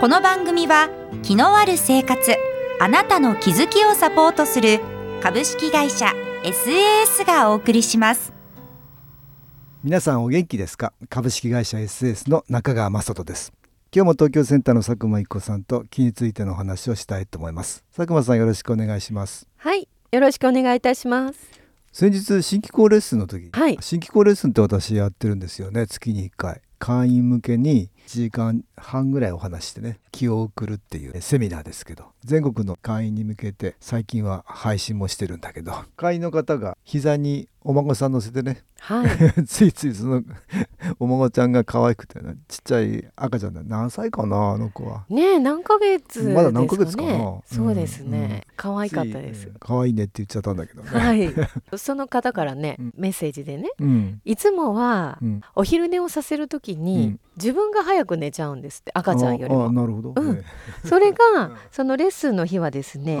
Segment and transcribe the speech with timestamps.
[0.00, 0.88] この番組は
[1.22, 2.34] 気のある生活
[2.80, 4.80] あなたの気づきをサポートする
[5.22, 8.32] 株式会社 SAS がお送りします。
[9.84, 10.94] 皆さんお元気ですか？
[11.10, 13.52] 株式会社 SAS の中川雅人です。
[13.94, 17.84] 今日も東京センターの佐久間一子さんと気についてのお話をしたいと思います。
[17.94, 19.46] 佐久間さんよろしくお願いします。
[19.58, 21.38] はいよろしくお願いいたします。
[21.92, 23.76] 先日新機構レッスンの時、はい。
[23.82, 25.86] 新機構レッスンって私やってるんですよね。
[25.86, 26.62] 月に1回。
[26.78, 38.62] 会員向けに1時間半ぐらいお話してね気を送るっていうセミナーですけど全国の会員に向けて最近は配信もしてるんだけど会員の方が膝にお孫さん乗せてね。
[38.80, 39.08] はい。
[39.44, 40.22] ついついその
[40.98, 43.62] お孫ちゃんが可愛くてねちっちゃい赤ちゃんだ。
[43.62, 45.04] 何歳かなあの子は。
[45.10, 47.40] ねえ何ヶ月まだ何ヶ月かな。
[47.44, 49.50] そうですうんうんね可愛かったです。
[49.60, 50.88] 可愛いねって言っちゃったんだけどね。
[50.88, 51.30] はい。
[51.76, 52.94] その方からねうん。
[52.96, 53.68] メッセージでね。
[53.78, 54.20] うん。
[54.24, 55.40] いつもはうん。
[55.54, 57.20] お昼寝をさせるときうにん。
[57.36, 60.12] 自分が早く寝ちゃうんですって赤ちゃんよりああもなるほど。
[60.16, 60.34] うん。
[60.36, 60.42] ね
[60.86, 61.14] それうん。
[61.14, 63.18] がそのレッスンの日はですね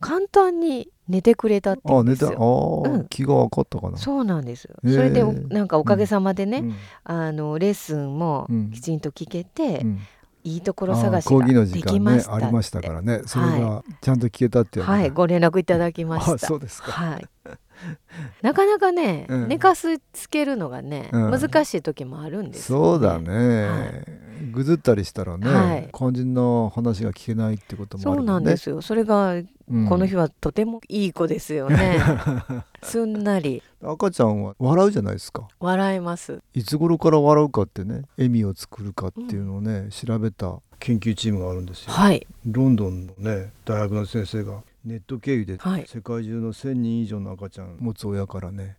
[0.00, 2.26] 簡単に寝てくれたって言あ寝た。
[2.28, 3.06] あうん。
[3.08, 3.98] 気が分かったかな。
[3.98, 6.74] そうなんですえそれでおなんかおかげさまでねうん。
[7.04, 8.70] あのレッスンもうん。
[8.70, 9.98] きちんと聞けてうん。
[10.44, 13.22] いいところ探しができましたねありましたからね。
[13.26, 16.46] それがちゃんと聞けたっていうのがはい、ご連絡いただきまあした。
[16.46, 16.90] そうですか。
[16.90, 17.28] はい。
[18.42, 23.18] なかなかね、うん寝かすつけるのがね、うん難しい時もあるんですよ、そうだ。
[23.18, 23.90] ね、は
[24.52, 28.24] ぐずったりしたらね、はい肝心な話が聞けないってこともあそう。
[28.24, 28.82] なんですよ。
[28.82, 29.40] それがう
[29.80, 31.98] んこの日はとてもいい子ですよね。
[32.82, 35.48] すんなり赤ちゃんは笑うじゃないですか。
[35.60, 36.40] 笑います。
[36.54, 41.92] いつ頃から笑うかってね、笑みを作るかっていうのをね、調べた研究チームがあるんですよ。
[41.92, 42.26] はい。
[42.44, 48.76] ロンドンのね大学の先生がネット経由ではい世界中の1,000人以上の赤ちゃん持つ親からね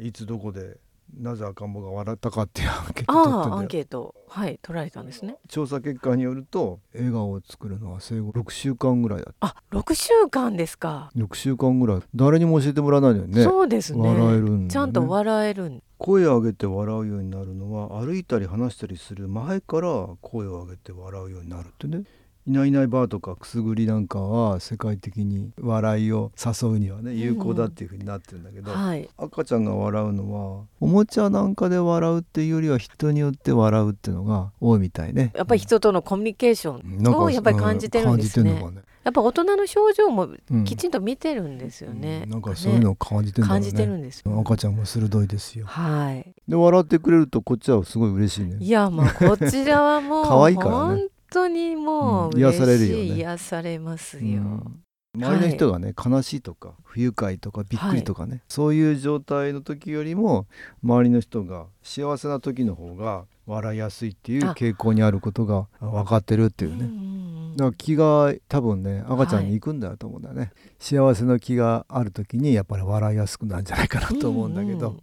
[0.00, 0.78] いつどこで
[1.16, 5.36] なぜ赤ん坊が笑ったかっていうアンケートアンケート、はい、取られたんですね。
[5.48, 11.10] 調査結果によると笑顔を作るのは生後6週間ぐらいだあ、六週間ですか。
[11.16, 14.06] 6週間ぐらい誰にも教えてもらわないのにねそうですね。
[14.06, 15.82] 笑えるんねちゃんと笑えるん。
[15.96, 22.04] 声を上げて笑うようになるのは歩いたり話したりする前から声を上げて笑うようになるってね
[22.48, 29.06] いないいないばあとかくすぐりなんかは世界的に笑いを誘うにはね有効だっていうふうになってるんだけど、はい。
[29.18, 38.50] 赤ちゃんが笑うのはおもちゃなんかで笑うっていうよりは人によって笑うっていうのが多いみたいねやっぱり人とのコミュニケーションをやっぱり感じてるんですね。
[38.50, 42.22] 感じてんやっぱ大人の表情もうんきちんと見てるんですよね。
[42.24, 44.40] うんなんかそういうのを感じてんだろうね感じてるんですよ。
[44.40, 46.34] 赤ちゃんも鋭いですよはい。
[46.48, 53.02] で笑ってくれるとこっちはすごい嬉しいねいやまあこちらはもう可愛いからね本当にもううん癒されるよね。
[53.16, 54.22] 癒されますよ。
[54.24, 54.82] うん。
[55.16, 60.46] 周りの人がね、悲しいとか不愉快とかびっくりとかね、そういう状態の時よりも
[60.82, 64.52] 周りの人が幸せな時の方が笑いやすいっていうあ。
[64.52, 75.00] 傾向にあることが分かってるっていうね、だから気が多分ね赤ちゃんに行くんだよと思うんだよね、幸せの気がある時にやっぱり笑いやすくなるんじゃないかなと思うんだけど、うんうん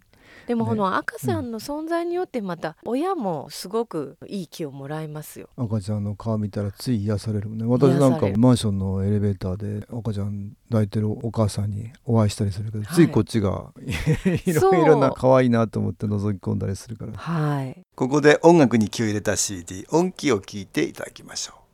[0.48, 0.70] でもね。
[0.70, 5.50] この赤ちゃんの存在によってまた親もすごくいい気をもらいますよ。
[5.58, 12.96] 赤ちゃんの顔見たらつい癒されるもんね私なんかマンションのエレベーターで赤ちゃん抱いてるお母さんにお会いしたりするけど、はい。
[12.96, 13.72] ついこっちが
[14.46, 17.14] いろいろな可愛いなと思って覗き込んだりするから。
[17.14, 17.84] はい。
[17.96, 21.65] ここで音楽に気を入れた CD 音気を聞いていただきましょう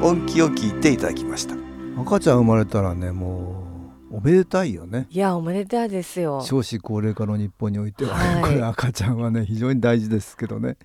[0.00, 1.56] 音気を聞いていただきました。
[2.00, 3.64] 赤ちゃん生まれたらねも
[4.12, 5.08] うおめでたいよね。
[5.10, 6.40] いやおめでたいですよ。
[6.42, 8.52] 少子高齢化の日本においては、ねはい。
[8.52, 10.76] これ赤ちゃんはね非常に大事ですけどね。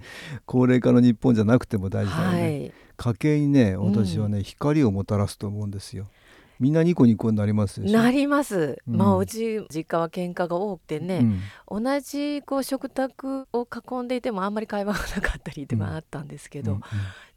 [0.48, 2.74] 高齢化の日本じゃなくても大事だよね、はい。
[2.98, 6.08] 家計にね私はね、光をもたらすと思うんですよ
[6.64, 8.96] みんなニコニコになりますなります、うん。
[8.96, 11.20] まあうち実家は喧嘩が多くてね、
[11.70, 11.84] うん。
[11.84, 16.82] 同じこう食卓を囲んでいてもあんまり会話がなかったりでもあったんですけど、うん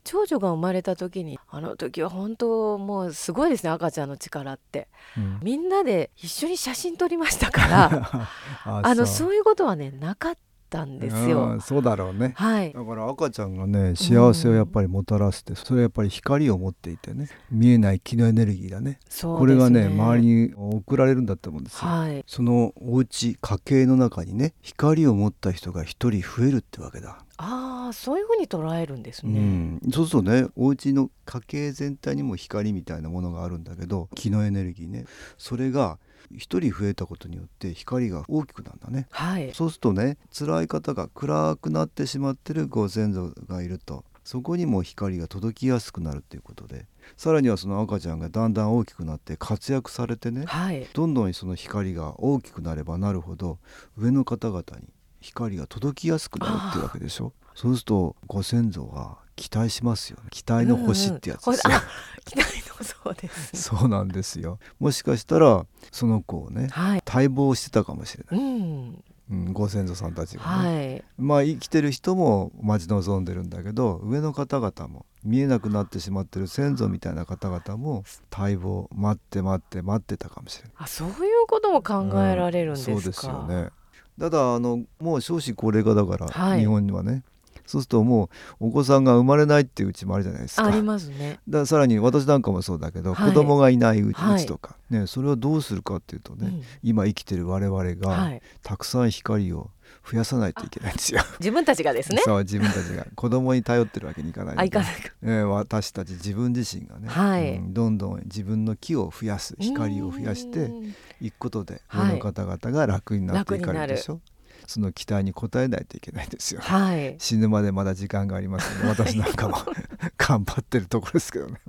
[0.08, 4.86] 長女が生まれた時にあの時は本当もうすごいですね赤ちゃんの力って。
[5.16, 5.40] うん。
[5.42, 8.28] みんなで一緒に写真撮りましたから
[8.62, 10.40] ああのそそういうことはねなかった
[10.84, 11.60] んですうよん。
[11.60, 12.32] そうだろうね。
[12.36, 12.72] はい。
[12.72, 18.98] だから赤ちゃんがね幸せをやっぱりもたらすって、それはやっぱり光を持っていてね見えない気のエネルギーだね。
[19.08, 22.24] そうですこれがね周りに送られるんだと思うんですよ、はい。
[22.26, 29.40] そのお家家計の中にね光を持った人が一人増えるってわけだ、ああそういうふうに捉えるんですうね。
[29.40, 35.04] ん、そうするとねお家の家計全体にも光みたいなものがあるんだけど気のエネルギーね。
[35.38, 35.98] それが
[36.34, 39.06] 一人増えたことによって光が大きくなるんだね。
[39.10, 39.52] はい。
[39.54, 46.86] そうするとね辛い方が暗くなってしまってるご先祖がいるとそこにも光が届きやすくなるっていうことで
[47.16, 50.86] さらにはその赤ちゃんがだんだん大きくなって活躍されてねはい。
[50.92, 53.58] どんどんその光が大きくなればなるほど
[53.96, 54.88] 上の方々に
[55.20, 57.32] 光が届きやすくなるっていうわけでしょ。
[57.54, 61.82] そうするとご先祖は期待しますよね期待の星ってやつですよ、うんうん、 あ
[62.24, 63.60] 期待のそうです、ね。
[63.60, 67.02] そうなんですよもしかしたらその子をねはい。
[67.06, 69.04] 待望してたかもしれない、うん。
[69.28, 71.04] うん、ご先祖さんたちがね、はい。
[71.18, 78.04] まあ生きてる人も待ち望んでるんだけど上の方々も見えなくなってしまってる先祖みたいな方々も
[78.36, 80.72] 待望待って待って待ってたかもしれない。
[80.78, 81.16] あそういう
[81.48, 82.92] ことも考えられるんですか。
[82.92, 83.70] そうですよね
[84.18, 87.22] ただあのもう少子高齢化だから、はい日本にはね
[87.66, 88.30] そうするとも
[88.60, 91.40] うお子さんが生まれないっていううちもあるじゃないですかありますね。
[91.48, 98.42] ださらに私なんかもそうだけど、はい子供がいないうち,、はいとか、ね、それをどうするかっていうとね、うん今生きてる我々が、はい。
[98.62, 99.70] たくさん光を
[100.10, 101.20] 増やさないといけないんですよ。
[101.40, 102.22] 自分たちがですね。
[102.24, 105.10] そう自分たちが子供に頼ってるわけにいかないいかないか。
[105.22, 114.20] えー私たち自分自身がね、はいうんどんどん自分の木を増やす光を増やしてうんいくことではい上の方々が楽になっていかれるでしょ、
[114.66, 116.60] その期待に応えないといけないですよ。
[116.60, 117.16] はい。
[117.18, 119.56] 死ぬまでまだ時間がありますので 私なんかも
[120.18, 121.60] 頑張ってるところですけどね。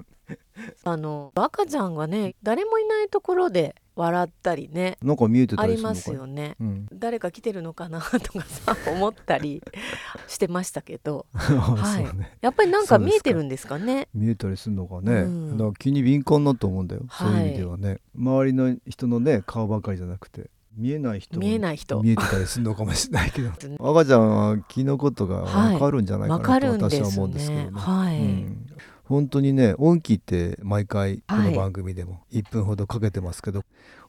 [0.83, 6.55] あの赤ちゃんがね誰もいないところで笑ったりねなんか見えてたありまりすよね。
[6.59, 9.63] うん、誰か来てるのかなとかさ思ったり
[10.27, 11.25] してましたけど。
[11.33, 12.37] はいそうね。
[12.41, 14.07] やっぱりなんか見えてるんですかね。
[14.13, 15.57] 見えたりするのかね、うん。
[15.57, 17.99] だから気に敏感だと思うんだよ、はいそういう意味ではね。
[18.15, 22.01] 周りの人のね顔ばかりじゃなくて見えない人も見えない人。
[22.01, 23.49] 見えてたりするのかもしれないけど。
[23.89, 27.71] 赤ちゃんは気のことが分かるんじゃないかなと私は思うんですけどね。
[27.71, 27.71] ね。
[27.73, 28.67] はい、うん。
[29.03, 33.63] 本当にね音気って毎回この番組でも1分ほどかけてますけど、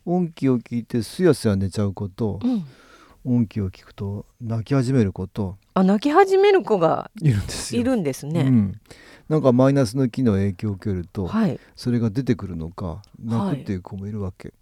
[0.05, 2.65] 音気を聞いてすやすや寝ちゃう子とうん。
[3.25, 7.81] 音気を聞くと泣き始める子とあ泣き始める子がいるんですよ。
[7.83, 8.81] いるんですね、うん、
[9.29, 11.61] なんかマイナスの気の影響を受けると、はい。
[11.77, 14.55] それが出てくるのか泣くっていう子もいるわけ、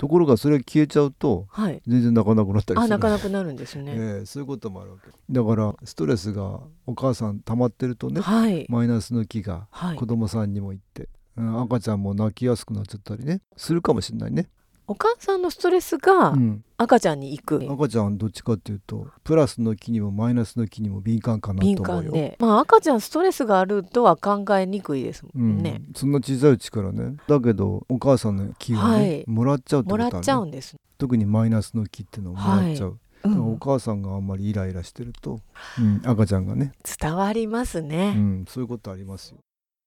[0.00, 1.82] ところがそれが消えちゃうとはい。
[1.86, 2.94] 全然泣かなくなったりする。
[2.94, 5.10] あ泣かなくなるんですね、 ええそういうこともあるわけ。
[5.30, 8.64] だからストレスがお母さん溜まってるとねはい。
[8.70, 9.96] マイナスの気がはい。
[9.96, 14.48] 子供さんにも行って、うん、赤ちゃんも泣きやすくなっちゃったりねするかもしれないね、
[14.90, 22.10] お母さんのストレスがうん、赤ちゃんに行く、赤ちゃんどっちかっていうとプラスの気にもマイナスの気にも敏感かな敏と思うよ。
[22.10, 25.58] 感でまあ赤ちゃんストレスがあるとは考えにくいですもうん。
[25.58, 27.14] んね、そんな小さいうちからね。
[27.28, 29.24] だけどお母さんの気をね、はい。
[29.28, 35.38] もらっちゃうってことある、ね、もらっちゃうんです、特にマイナスの気っていうのをもらっちゃう、うだからおん、母さんがあんまりイライラしてると、
[35.78, 39.38] うん、赤ちゃんがね、伝わりますうね、ん、そういうことありますよ。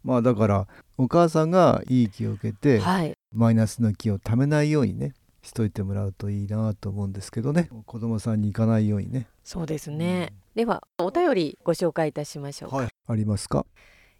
[0.02, 0.68] まあだから
[0.98, 13.66] お母さんがいい気を受けて、はいマイナスの気をためないようにねしといてもらうといいなと思うんですけどね子供さんに行かないようにねそうですね、ではお便りご紹介いたしましょうか、はいありますか？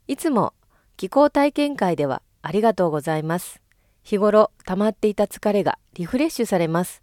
[0.08, 0.54] いつも
[0.98, 3.62] 気候体験会ではありがとうございます。
[4.04, 7.02] 日頃溜まっていた疲れがリフレッシュされます。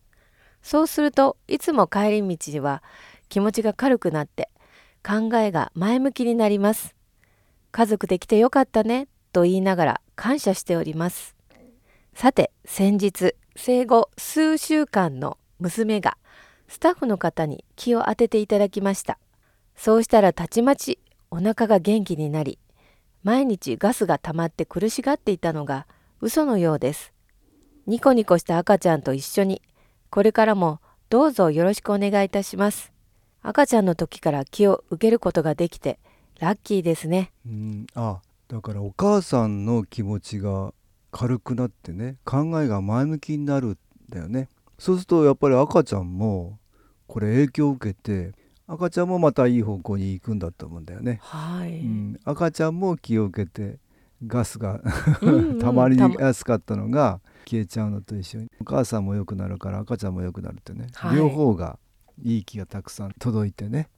[0.62, 2.82] そうするといつも帰り道は
[3.30, 4.50] 気持ちが軽くなって
[5.02, 6.94] 考えが前向きになります。
[7.72, 11.34] 家族で来てよかったねと言いながら感謝しております。
[12.20, 16.18] さて先日生後数週間の娘が
[16.68, 19.18] スタッフの方に気を当てていただきました。
[19.74, 20.98] そうしたらたちまち
[21.30, 22.58] お腹が元気になり
[23.22, 25.86] 毎日ガスが溜まって苦しがっていたのが
[26.20, 27.14] 嘘のようです。
[27.86, 29.62] ニコニコした赤ちゃんと一緒に
[30.10, 32.92] これからもどうぞよろしくお願いいたします。
[33.40, 35.98] 赤ちゃんの時から気を受けることができて
[36.38, 37.32] ラッキーですね。
[37.46, 40.74] うんあだからお母さんの気持ちが
[41.10, 44.48] 軽くなってね考えが前向きになるんだよね。
[44.78, 46.58] そうするとやっぱり赤ちゃんも
[47.06, 48.32] これ影響を受けて
[48.66, 53.78] 赤ちゃんもまたいい方向に行くんだと思うんだよね、はい、うん、赤ちゃんも気を受けて
[54.26, 54.80] ガスが
[55.60, 58.50] たまりやすかったのが消えちゃうのと一緒に。
[58.60, 61.16] お母さんも良くなるから赤ちゃんも良くなるってね、はい。
[61.16, 61.78] 両方が
[62.22, 63.88] いい気がたくさん届いてね、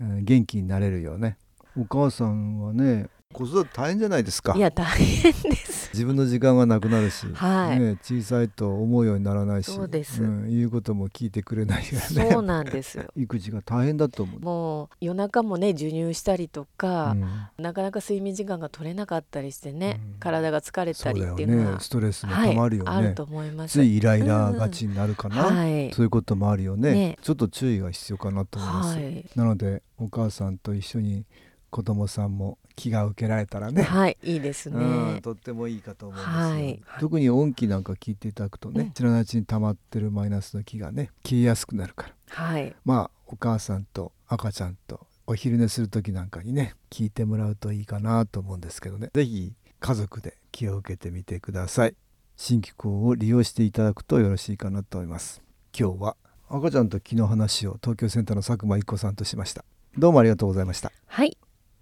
[0.00, 0.24] うん。
[0.24, 1.36] 元気になれるよね。
[1.76, 4.54] お母さんはね子育て大変じゃないですか。
[4.56, 7.80] いや大変です自分の時間がなくなるし、はい。
[7.80, 10.22] ね、小さいと思うようにならないしそうです。
[10.22, 12.30] ん、言うことも聞いてくれないからね。
[12.30, 13.04] そうなんですよ。
[13.16, 17.62] 育児が大変だと思う、もう夜中もね授乳したりとか、うん。
[17.62, 20.18] なかなか睡眠時間が取れなかったりしてね、うん。
[20.18, 21.78] 体が疲れたりっていうのはね。
[21.80, 23.72] ストレスもはいたまるよね、あると思います。
[23.72, 25.92] ついイライラがちになるかな、はい。
[25.92, 26.92] そういうこともあるよね。
[26.92, 27.18] ね。
[27.22, 29.24] ちょっと注意が必要かなと思います、はい。
[29.34, 31.24] なのでお母さんと一緒に
[31.70, 36.82] 子供さんも気が受けられたらね、はいいいですうん、ねとってもいいかと思うんですよ、はい。
[37.00, 42.14] 特に音気なんか聞いていただくとね、うん知らないうちに溜まってるマイナスの気がね消えやすくなるから。
[42.30, 42.74] はい。
[42.84, 49.10] まあお母さんと赤ちゃんとお昼寝する時なんかにね聞いてもらうといいかなと思うんですけどね。
[49.12, 51.94] 是非家族で気を受けてみてください。
[52.36, 55.42] 新機構を利用していただくとよろしいかなと思います。
[55.78, 56.16] 今日は
[56.48, 59.64] 赤ちゃんと気の話を東京センターの佐久間一子さんとしました。
[59.98, 60.92] どうもありがとうございました。
[61.06, 61.36] はい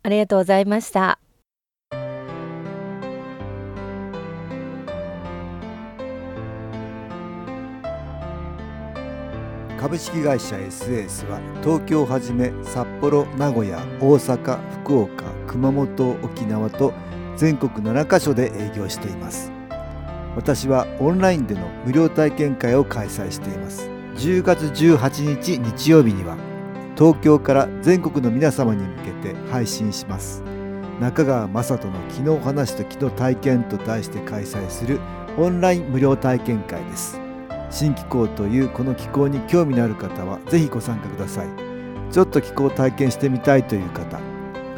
[0.07, 1.19] ありがとうございました。
[9.81, 16.93] 株式会社 SS は東京をはじめ札幌名古屋大阪福岡熊本沖縄と
[17.37, 19.51] 全国7カ所で営業しています。
[20.37, 23.91] 私はオンラインでの無料体験会を開催しています。
[24.19, 26.37] 10月18日日曜日には
[26.97, 30.43] 東京から全国の皆様に向けて配信します。
[30.99, 34.99] 中川雅人の「昨日話と昨日体験」と題して開催する
[35.37, 37.21] オンライン無料体験会です。
[37.71, 41.47] 新気候というこの気候に興味のある方はぜひご参加ください。
[42.11, 44.19] ちょっと気候を体験してみたいという方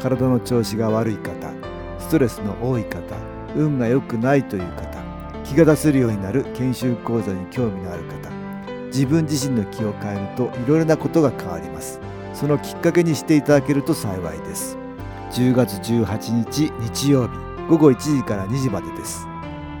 [0.01, 1.31] 体の調子が悪い方
[1.99, 3.15] ストレスの多い方
[3.55, 4.99] 運が良くないという方
[5.43, 8.38] 気が出せるようになる研修講座に興味のある方
[8.89, 11.99] 自分自身の気を変えるといろいろなことが変わります。
[12.33, 14.77] そのきっかけにしていただけると幸いです。
[15.31, 17.37] 10月18日日曜日
[17.69, 19.27] 午後1時から2時までです。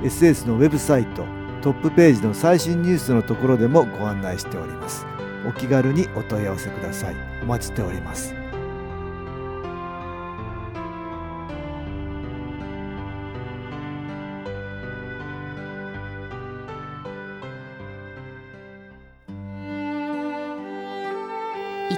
[0.03, 1.23] SS のウェブサイト
[1.61, 5.05] トップページの最新ニュースのところでもご案内しております。
[5.47, 7.15] お気軽にお問い合わせください。
[7.43, 8.38] お待ちしております。